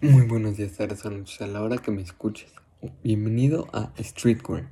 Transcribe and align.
Muy 0.00 0.26
buenos 0.26 0.56
días, 0.56 0.72
tardes 0.72 1.04
o 1.06 1.44
a 1.44 1.46
la 1.46 1.62
hora 1.62 1.78
que 1.78 1.90
me 1.90 2.02
escuches. 2.02 2.52
Bienvenido 3.02 3.68
a 3.72 3.90
Streetwear, 3.98 4.68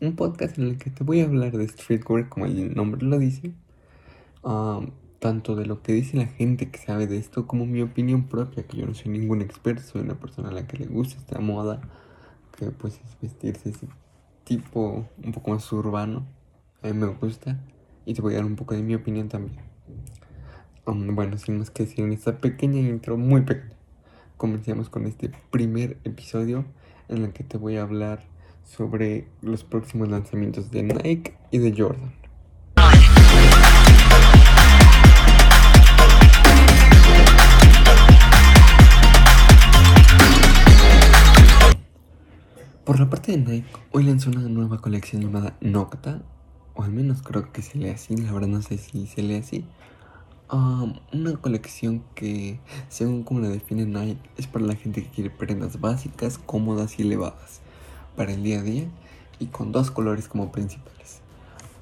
un 0.00 0.16
podcast 0.16 0.58
en 0.58 0.64
el 0.64 0.78
que 0.78 0.90
te 0.90 1.04
voy 1.04 1.20
a 1.20 1.24
hablar 1.24 1.52
de 1.52 1.68
streetwear 1.68 2.28
como 2.28 2.46
el 2.46 2.74
nombre 2.74 3.06
lo 3.06 3.18
dice, 3.18 3.52
um, 4.42 4.90
tanto 5.20 5.54
de 5.54 5.66
lo 5.66 5.82
que 5.82 5.92
dice 5.92 6.16
la 6.16 6.26
gente 6.26 6.70
que 6.70 6.78
sabe 6.78 7.06
de 7.06 7.18
esto 7.18 7.46
como 7.46 7.66
mi 7.66 7.82
opinión 7.82 8.24
propia, 8.28 8.66
que 8.66 8.78
yo 8.78 8.86
no 8.86 8.94
soy 8.94 9.12
ningún 9.12 9.42
experto, 9.42 9.82
soy 9.82 10.00
una 10.00 10.18
persona 10.18 10.48
a 10.48 10.52
la 10.52 10.66
que 10.66 10.78
le 10.78 10.86
gusta 10.86 11.20
esta 11.20 11.38
moda, 11.38 11.80
que 12.58 12.70
pues 12.70 12.94
es 13.04 13.20
vestirse 13.20 13.68
ese 13.68 13.86
tipo 14.42 15.06
un 15.22 15.32
poco 15.32 15.50
más 15.52 15.70
urbano, 15.70 16.26
a 16.82 16.88
mí 16.88 16.94
me 16.94 17.06
gusta, 17.06 17.60
y 18.04 18.14
te 18.14 18.22
voy 18.22 18.32
a 18.34 18.36
dar 18.38 18.46
un 18.46 18.56
poco 18.56 18.74
de 18.74 18.82
mi 18.82 18.94
opinión 18.94 19.28
también. 19.28 19.60
Um, 20.86 21.14
bueno, 21.14 21.38
sin 21.38 21.58
más 21.58 21.70
que 21.70 21.84
decir 21.84 22.04
en 22.04 22.12
esta 22.12 22.40
pequeña 22.40 22.80
intro, 22.80 23.16
muy 23.16 23.42
pequeña 23.42 23.81
comencemos 24.42 24.88
con 24.88 25.06
este 25.06 25.30
primer 25.52 25.98
episodio 26.02 26.64
en 27.08 27.22
el 27.22 27.32
que 27.32 27.44
te 27.44 27.58
voy 27.58 27.76
a 27.76 27.82
hablar 27.82 28.24
sobre 28.64 29.28
los 29.40 29.62
próximos 29.62 30.08
lanzamientos 30.08 30.72
de 30.72 30.82
Nike 30.82 31.34
y 31.52 31.58
de 31.58 31.72
Jordan. 31.72 32.12
Por 42.82 42.98
la 42.98 43.08
parte 43.08 43.30
de 43.30 43.38
Nike, 43.38 43.68
hoy 43.92 44.02
lanzó 44.02 44.30
una 44.30 44.40
nueva 44.40 44.78
colección 44.78 45.22
llamada 45.22 45.56
Nocta, 45.60 46.20
o 46.74 46.82
al 46.82 46.90
menos 46.90 47.22
creo 47.22 47.52
que 47.52 47.62
se 47.62 47.78
lee 47.78 47.90
así, 47.90 48.16
la 48.16 48.32
verdad 48.32 48.48
no 48.48 48.60
sé 48.60 48.76
si 48.76 49.06
se 49.06 49.22
lee 49.22 49.36
así, 49.36 49.64
una 50.56 51.36
colección 51.40 52.02
que, 52.14 52.60
según 52.88 53.22
como 53.22 53.40
la 53.40 53.48
define 53.48 53.86
Nike, 53.86 54.20
es 54.36 54.46
para 54.46 54.66
la 54.66 54.74
gente 54.74 55.02
que 55.02 55.08
quiere 55.08 55.30
prendas 55.30 55.80
básicas, 55.80 56.38
cómodas 56.38 56.98
y 56.98 57.02
elevadas 57.02 57.60
para 58.16 58.32
el 58.32 58.42
día 58.42 58.60
a 58.60 58.62
día 58.62 58.84
y 59.38 59.46
con 59.46 59.72
dos 59.72 59.90
colores 59.90 60.28
como 60.28 60.52
principales, 60.52 61.20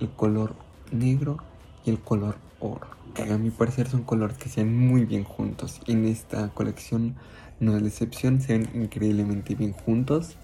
el 0.00 0.10
color 0.10 0.54
negro 0.90 1.38
y 1.84 1.90
el 1.90 2.00
color 2.00 2.36
oro, 2.58 2.88
que 3.14 3.22
a 3.22 3.38
mi 3.38 3.50
parecer 3.50 3.88
son 3.88 4.02
colores 4.02 4.36
que 4.36 4.48
se 4.48 4.64
ven 4.64 4.76
muy 4.76 5.04
bien 5.04 5.24
juntos 5.24 5.80
en 5.86 6.04
esta 6.04 6.48
colección 6.48 7.14
no 7.60 7.74
es 7.76 7.82
la 7.82 7.88
excepción, 7.88 8.40
se 8.40 8.58
ven 8.58 8.68
increíblemente 8.74 9.54
bien 9.54 9.72
juntos, 9.72 10.36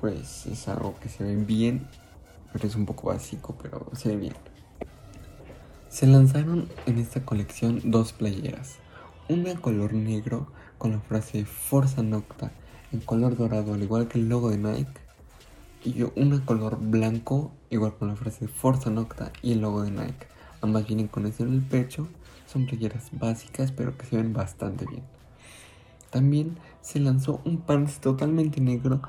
pues 0.00 0.46
es 0.46 0.68
algo 0.68 0.94
que 1.00 1.08
se 1.08 1.24
ve 1.24 1.36
bien, 1.36 1.86
pero 2.52 2.66
es 2.66 2.76
un 2.76 2.84
poco 2.84 3.08
básico, 3.08 3.56
pero 3.60 3.86
se 3.94 4.10
ve 4.10 4.16
bien. 4.16 4.55
Se 5.88 6.06
lanzaron 6.06 6.68
en 6.86 6.98
esta 6.98 7.24
colección 7.24 7.80
dos 7.84 8.12
playeras, 8.12 8.76
una 9.28 9.54
color 9.54 9.94
negro 9.94 10.48
con 10.78 10.90
la 10.90 11.00
frase 11.00 11.44
Forza 11.46 12.02
Nocta 12.02 12.50
en 12.92 13.00
color 13.00 13.36
dorado 13.36 13.72
al 13.72 13.82
igual 13.82 14.08
que 14.08 14.18
el 14.18 14.28
logo 14.28 14.50
de 14.50 14.58
Nike 14.58 15.00
y 15.84 16.02
una 16.16 16.44
color 16.44 16.78
blanco 16.80 17.52
igual 17.70 17.94
con 17.96 18.08
la 18.08 18.16
frase 18.16 18.48
Forza 18.48 18.90
Nocta 18.90 19.32
y 19.42 19.52
el 19.52 19.60
logo 19.60 19.82
de 19.82 19.92
Nike. 19.92 20.26
Ambas 20.60 20.86
vienen 20.86 21.06
con 21.06 21.24
eso 21.24 21.44
en 21.44 21.54
el 21.54 21.62
pecho, 21.62 22.08
son 22.46 22.66
playeras 22.66 23.08
básicas 23.12 23.70
pero 23.70 23.96
que 23.96 24.06
se 24.06 24.16
ven 24.16 24.32
bastante 24.32 24.86
bien. 24.86 25.04
También 26.10 26.58
se 26.82 26.98
lanzó 26.98 27.40
un 27.44 27.58
pants 27.58 28.00
totalmente 28.00 28.60
negro 28.60 29.02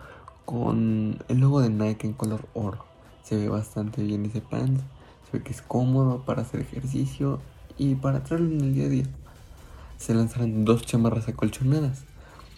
con 0.46 1.18
el 1.28 1.40
logo 1.40 1.60
de 1.60 1.72
Nike 1.72 2.06
en 2.06 2.14
color 2.14 2.48
oro. 2.54 2.86
Se 3.24 3.36
ve 3.36 3.50
bastante 3.50 4.04
bien 4.04 4.26
ese 4.26 4.42
pants 4.42 4.84
se 5.30 5.38
ve 5.38 5.44
que 5.44 5.52
es 5.52 5.62
cómodo 5.62 6.24
para 6.26 6.42
hacer 6.42 6.62
ejercicio 6.62 7.40
y 7.78 7.96
para 7.96 8.24
traerlo 8.24 8.50
en 8.52 8.62
el 8.62 8.74
día 8.74 8.86
a 8.86 8.90
día. 8.90 9.06
Se 9.98 10.14
lanzaron 10.14 10.66
dos 10.66 10.84
chamarras 10.84 11.28
acolchonadas. 11.28 12.04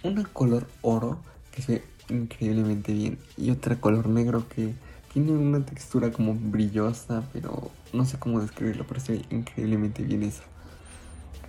Una 0.04 0.24
color 0.26 0.68
oro 0.82 1.20
que 1.52 1.62
se 1.62 1.72
ve 1.74 1.84
increíblemente 2.10 2.94
bien 2.94 3.18
y 3.38 3.52
otra 3.52 3.80
color 3.80 4.08
negro 4.08 4.48
que 4.50 4.74
tiene 5.12 5.32
una 5.32 5.66
textura 5.66 6.12
como 6.12 6.36
brillosa, 6.36 7.24
pero 7.34 7.72
no 7.94 8.06
sé 8.06 8.20
cómo 8.20 8.40
describirlo, 8.40 8.86
pero 8.88 9.00
se 9.00 9.14
ve 9.14 9.26
increíblemente 9.32 10.04
bien 10.04 10.24
esa. 10.24 10.44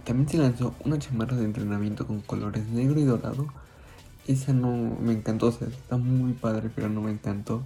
También 0.04 0.28
se 0.28 0.38
lanzó 0.38 0.74
una 0.84 0.98
chamarra 0.98 1.36
de 1.36 1.44
entrenamiento 1.44 2.06
con 2.06 2.20
colores 2.22 2.66
negro 2.68 2.98
y 2.98 3.04
dorado. 3.04 3.48
Esa 4.26 4.52
no 4.52 4.96
me 5.00 5.12
encantó, 5.12 5.48
o 5.48 5.52
sea, 5.52 5.68
está 5.68 5.98
muy 5.98 6.32
padre, 6.32 6.70
pero 6.74 6.88
no 6.88 7.02
me 7.02 7.10
encantó. 7.10 7.62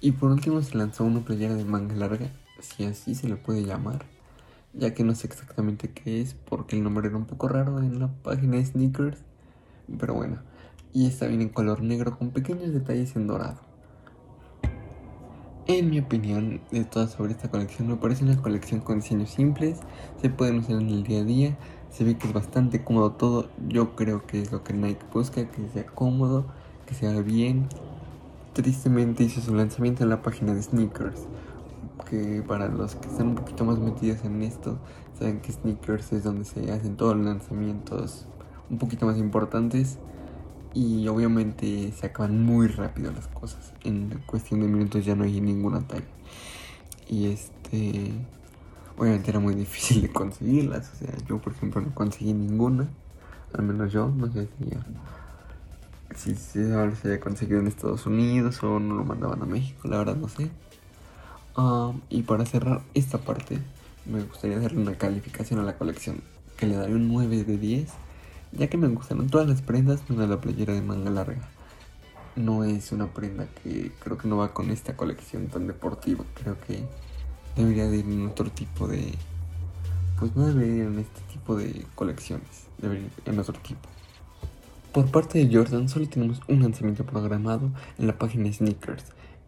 Y 0.00 0.12
por 0.12 0.30
último 0.30 0.62
se 0.62 0.76
lanzó 0.76 1.04
una 1.04 1.20
playera 1.20 1.54
de 1.54 1.64
manga 1.64 1.94
larga, 1.94 2.30
si 2.60 2.84
así 2.84 3.14
se 3.14 3.28
le 3.28 3.36
puede 3.36 3.64
llamar, 3.64 4.04
ya 4.72 4.94
que 4.94 5.04
no 5.04 5.14
sé 5.14 5.26
exactamente 5.26 5.90
qué 5.90 6.20
es 6.20 6.34
porque 6.34 6.76
el 6.76 6.82
nombre 6.82 7.08
era 7.08 7.16
un 7.16 7.26
poco 7.26 7.48
raro 7.48 7.78
en 7.80 7.98
la 7.98 8.08
página 8.08 8.56
de 8.56 8.66
sneakers, 8.66 9.18
pero 9.98 10.14
bueno, 10.14 10.38
y 10.92 11.06
esta 11.06 11.26
viene 11.26 11.44
en 11.44 11.48
color 11.50 11.82
negro 11.82 12.16
con 12.18 12.30
pequeños 12.30 12.72
detalles 12.72 13.16
en 13.16 13.26
dorado. 13.26 13.60
En 15.66 15.90
mi 15.90 16.00
opinión 16.00 16.60
de 16.72 16.84
todas 16.84 17.12
sobre 17.12 17.32
esta 17.32 17.50
colección, 17.50 17.88
me 17.88 17.96
parece 17.96 18.24
una 18.24 18.40
colección 18.40 18.80
con 18.80 19.00
diseños 19.00 19.30
simples, 19.30 19.78
se 20.20 20.28
pueden 20.30 20.58
usar 20.58 20.80
en 20.80 20.88
el 20.88 21.04
día 21.04 21.20
a 21.20 21.24
día, 21.24 21.58
se 21.90 22.04
ve 22.04 22.16
que 22.16 22.26
es 22.26 22.32
bastante 22.32 22.82
cómodo 22.82 23.12
todo, 23.12 23.50
yo 23.68 23.94
creo 23.94 24.26
que 24.26 24.40
es 24.42 24.50
lo 24.50 24.64
que 24.64 24.72
Nike 24.72 25.04
busca, 25.12 25.48
que 25.48 25.68
sea 25.68 25.86
cómodo, 25.86 26.46
que 26.86 26.94
sea 26.94 27.20
bien, 27.20 27.68
tristemente 28.52 29.22
hizo 29.24 29.40
su 29.40 29.54
lanzamiento 29.54 30.02
en 30.02 30.10
la 30.10 30.22
página 30.22 30.54
de 30.54 30.62
Sneakers. 30.62 31.26
Que 32.10 32.42
para 32.46 32.68
los 32.68 32.96
que 32.96 33.08
están 33.08 33.28
un 33.28 33.34
poquito 33.36 33.64
más 33.64 33.78
metidos 33.78 34.24
en 34.24 34.42
esto, 34.42 34.78
saben 35.18 35.40
que 35.40 35.52
Sneakers 35.52 36.12
es 36.12 36.24
donde 36.24 36.44
se 36.44 36.72
hacen 36.72 36.96
todos 36.96 37.16
los 37.16 37.24
lanzamientos 37.24 38.26
un 38.68 38.78
poquito 38.78 39.06
más 39.06 39.16
importantes. 39.16 39.98
Y 40.74 41.08
obviamente 41.08 41.92
se 41.92 42.06
acaban 42.06 42.44
muy 42.44 42.68
rápido 42.68 43.12
las 43.12 43.28
cosas. 43.28 43.72
En 43.84 44.22
cuestión 44.26 44.60
de 44.60 44.68
minutos 44.68 45.04
ya 45.04 45.14
no 45.14 45.24
hay 45.24 45.40
ninguna 45.40 45.80
talla. 45.86 46.04
Y 47.08 47.28
este. 47.28 48.12
Obviamente 48.98 49.30
era 49.30 49.40
muy 49.40 49.54
difícil 49.54 50.02
de 50.02 50.12
conseguirlas. 50.12 50.92
O 50.92 50.96
sea, 50.96 51.16
yo 51.26 51.40
por 51.40 51.52
ejemplo 51.52 51.80
no 51.80 51.94
conseguí 51.94 52.34
ninguna. 52.34 52.88
Al 53.54 53.64
menos 53.64 53.92
yo, 53.92 54.08
no 54.08 54.30
sé 54.32 54.48
si 54.58 54.70
ya 54.70 54.84
si 56.14 56.34
se 56.34 56.74
había 56.74 57.20
conseguido 57.20 57.60
en 57.60 57.66
Estados 57.66 58.06
Unidos 58.06 58.62
o 58.62 58.80
no 58.80 58.94
lo 58.94 59.04
mandaban 59.04 59.42
a 59.42 59.46
México, 59.46 59.88
la 59.88 59.98
verdad 59.98 60.16
no 60.16 60.28
sé. 60.28 60.50
Y 62.08 62.22
para 62.22 62.46
cerrar 62.46 62.82
esta 62.94 63.18
parte, 63.18 63.58
me 64.06 64.22
gustaría 64.22 64.58
darle 64.58 64.80
una 64.80 64.96
calificación 64.96 65.60
a 65.60 65.62
la 65.62 65.76
colección, 65.76 66.22
que 66.56 66.66
le 66.66 66.76
daré 66.76 66.94
un 66.94 67.08
9 67.08 67.44
de 67.44 67.58
10, 67.58 67.88
ya 68.52 68.68
que 68.68 68.76
me 68.76 68.88
gustaron 68.88 69.28
todas 69.28 69.48
las 69.48 69.62
prendas 69.62 70.08
menos 70.08 70.28
la 70.28 70.40
playera 70.40 70.74
de 70.74 70.82
manga 70.82 71.10
larga. 71.10 71.48
No 72.36 72.64
es 72.64 72.92
una 72.92 73.12
prenda 73.12 73.46
que 73.62 73.92
creo 74.00 74.16
que 74.16 74.28
no 74.28 74.36
va 74.36 74.54
con 74.54 74.70
esta 74.70 74.96
colección 74.96 75.48
tan 75.48 75.66
deportiva, 75.66 76.24
creo 76.34 76.56
que 76.66 76.84
debería 77.56 77.88
de 77.88 77.98
ir 77.98 78.06
en 78.06 78.26
otro 78.26 78.50
tipo 78.50 78.86
de... 78.86 79.14
Pues 80.18 80.36
no 80.36 80.46
debería 80.46 80.74
ir 80.74 80.82
en 80.82 80.98
este 80.98 81.20
tipo 81.32 81.56
de 81.56 81.86
colecciones, 81.94 82.66
debería 82.78 83.04
ir 83.04 83.12
en 83.26 83.38
otro 83.38 83.54
tipo. 83.60 83.88
Por 84.92 85.10
parte 85.10 85.38
de 85.44 85.54
Jordan 85.54 85.88
solo 85.88 86.08
tenemos 86.08 86.40
un 86.48 86.62
lanzamiento 86.62 87.04
programado 87.04 87.70
en 87.98 88.06
la 88.06 88.18
página 88.18 88.52
Sneakers. 88.52 89.04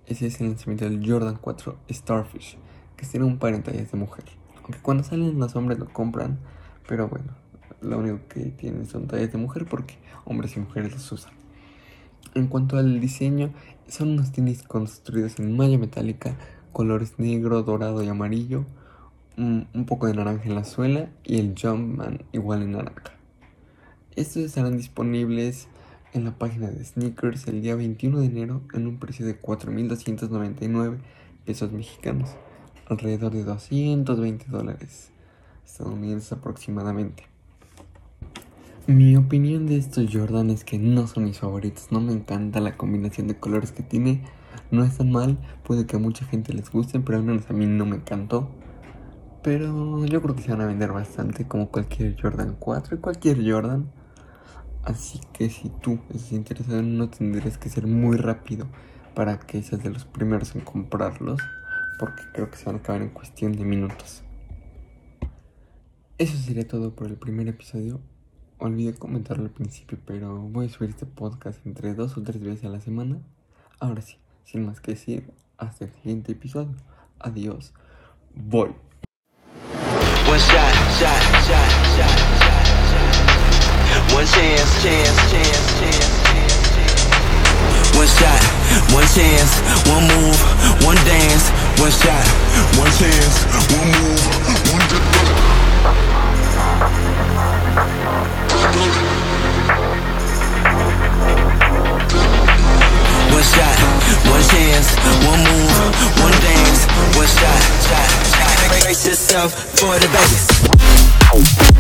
Ese 0.07 0.27
es 0.27 0.41
el 0.41 0.49
lanzamiento 0.49 0.85
del 0.85 1.09
Jordan 1.09 1.39
4 1.41 1.79
Starfish, 1.91 2.59
que 2.97 3.07
tiene 3.07 3.25
un 3.25 3.39
par 3.39 3.55
en 3.55 3.63
tallas 3.63 3.91
de 3.91 3.99
mujer. 3.99 4.25
Aunque 4.57 4.81
cuando 4.81 5.05
salen 5.05 5.39
los 5.39 5.55
hombres 5.55 5.79
lo 5.79 5.89
compran, 5.93 6.39
pero 6.89 7.09
bueno, 7.09 7.33
lo 7.81 7.99
único 7.99 8.21
que 8.29 8.47
tienen 8.47 8.87
son 8.87 9.07
tallas 9.07 9.31
de 9.31 9.39
mujer 9.39 9.67
porque 9.67 9.99
hombres 10.25 10.57
y 10.57 10.61
mujeres 10.61 10.93
los 10.93 11.13
usan. 11.13 11.33
En 12.35 12.49
cuanto 12.49 12.79
al 12.79 13.01
diseño, 13.01 13.53
son 13.87 14.11
unos 14.11 14.33
tenis 14.33 14.63
construidos 14.63 15.39
en 15.39 15.57
malla 15.57 15.79
metálica, 15.79 16.37
colores 16.73 17.19
negro, 17.19 17.63
dorado 17.63 18.03
y 18.03 18.09
amarillo, 18.09 18.65
un, 19.37 19.67
poco 19.87 20.07
de 20.07 20.15
naranja 20.15 20.45
en 20.45 20.55
la 20.55 20.65
suela 20.65 21.11
y 21.25 21.39
el 21.39 21.55
Jumpman 21.61 22.25
igual 22.33 22.63
en 22.63 22.73
naranja. 22.73 23.15
Estos 24.17 24.43
estarán 24.43 24.77
disponibles 24.77 25.69
en 26.13 26.25
la 26.25 26.33
página 26.33 26.71
de 26.71 26.85
Sneakers 26.85 27.49
el 27.49 27.63
día 27.63 27.75
21 27.75 28.21
de 28.21 28.27
enero 28.27 28.61
en 28.75 28.87
un 28.87 28.99
precio 28.99 29.25
de 29.25 29.41
4.299 29.41 30.99
pesos 31.47 31.73
mexicanos, 31.73 32.31
alrededor 32.87 33.33
de 33.33 33.45
220 33.45 34.47
dólares 34.51 35.11
estadounidenses 35.65 36.33
aproximadamente. 36.33 37.25
Mi 38.87 39.17
opinión 39.17 39.67
de 39.67 39.77
estos 39.77 40.11
Jordan 40.13 40.51
es 40.51 40.65
que 40.65 40.79
no 40.79 41.07
son 41.07 41.25
mis 41.25 41.39
favoritos, 41.39 41.89
no 41.91 42.01
me 42.01 42.13
encanta 42.13 42.61
la 42.61 42.77
combinación 42.77 43.29
de 43.29 43.39
colores 43.39 43.73
que 43.73 43.83
tiene, 43.83 44.23
no 44.71 44.85
es 44.85 44.99
tan 44.99 45.11
mal, 45.11 45.39
puede 45.63 45.87
que 45.87 45.97
a 45.97 46.01
mucha 46.01 46.27
gente 46.27 46.53
les 46.53 46.71
guste, 46.71 47.01
pero 47.01 47.19
al 47.19 47.25
menos 47.25 47.49
a 47.49 47.53
mí 47.55 47.65
no 47.67 47.87
me 47.87 47.97
encantó. 47.97 48.51
Pero 49.43 50.05
yo 50.05 50.21
creo 50.21 50.35
que 50.37 50.43
se 50.43 50.51
van 50.51 50.61
a 50.61 50.67
vender 50.67 50.93
bastante 50.93 51.47
como 51.49 51.69
cualquier 51.69 52.21
Jordan 52.21 52.57
4 52.59 52.97
y 52.97 52.99
cualquier 52.99 53.51
Jordan. 53.51 53.91
Así 54.85 55.21
que 55.33 55.49
si 55.49 55.69
tú 55.69 56.01
estás 56.11 56.33
interesado 56.33 56.83
no 56.83 57.09
tendrías 57.09 57.57
que 57.57 57.69
ser 57.69 57.87
muy 57.87 58.17
rápido 58.17 58.67
para 59.15 59.39
que 59.39 59.63
seas 59.63 59.83
de 59.83 59.91
los 59.91 60.05
primeros 60.05 60.55
en 60.55 60.63
comprarlos, 60.63 61.41
porque 61.99 62.23
creo 62.33 62.51
que 62.51 62.57
se 62.57 62.65
van 62.65 62.77
a 62.77 62.79
acabar 62.79 63.03
en 63.03 63.11
cuestión 63.11 63.53
de 63.53 63.65
minutos. 63.65 64.23
Eso 66.19 66.37
sería 66.37 66.67
todo 66.67 66.95
por 66.95 67.07
el 67.07 67.17
primer 67.17 67.49
episodio. 67.49 68.01
Olvidé 68.59 68.95
comentarlo 68.95 69.45
al 69.45 69.51
principio, 69.51 69.99
pero 70.07 70.37
voy 70.37 70.67
a 70.67 70.69
subir 70.69 70.91
este 70.91 71.07
podcast 71.07 71.65
entre 71.67 71.95
dos 71.95 72.17
o 72.17 72.23
tres 72.23 72.41
veces 72.43 72.65
a 72.65 72.69
la 72.69 72.81
semana. 72.81 73.21
Ahora 73.81 74.03
sí, 74.03 74.17
sin 74.45 74.67
más 74.67 74.81
que 74.81 74.93
decir, 74.93 75.33
hasta 75.59 75.85
el 75.85 75.93
siguiente 75.95 76.33
episodio. 76.33 76.77
Adiós. 77.19 77.73
Voy. 78.35 78.75
Pues 80.27 80.43
One 84.13 84.27
chance, 84.27 84.83
chance, 84.83 85.17
chance, 85.31 85.81
chance. 85.81 86.23
One 87.97 88.07
shot, 88.07 88.43
one 88.93 89.07
chance, 89.09 89.61
one 89.89 90.05
move, 90.05 90.37
one 90.85 90.97
dance. 91.09 91.49
One 91.81 91.91
shot, 91.91 92.27
one 92.77 92.93
chance, 92.93 93.45
one 93.73 93.89
move, 93.89 94.21
one 94.71 94.85
dance. 94.93 95.23
One 103.33 103.43
shot, 103.43 103.79
one 104.29 104.45
chance, 104.45 104.89
one 105.25 105.41
move, 105.41 105.73
one 106.21 106.37
dance. 106.45 106.85
One 107.17 107.27
shot, 107.27 107.63
shot, 107.89 108.09
shot. 108.29 108.83
Brace 108.83 109.07
yourself 109.07 109.53
for 109.81 109.99
the 109.99 110.09
bass. 110.13 111.72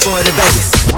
for 0.00 0.22
the 0.22 0.32
bass. 0.32 0.89